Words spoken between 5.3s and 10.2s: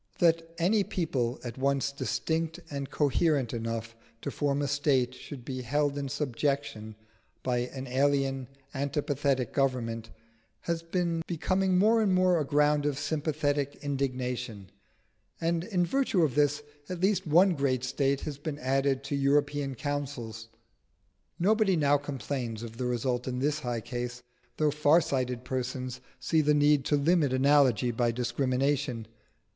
be held in subjection by an alien antipathetic government